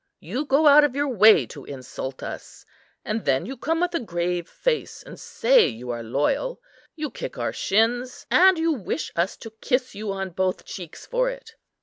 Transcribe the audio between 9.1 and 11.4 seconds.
us to kiss you on both cheeks for